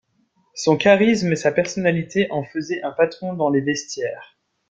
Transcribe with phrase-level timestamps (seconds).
[0.55, 4.35] Son charisme et sa personnalité en faisait un patron dans les vestiaires.